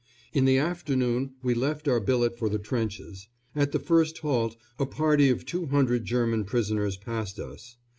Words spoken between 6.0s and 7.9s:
German prisoners passed us.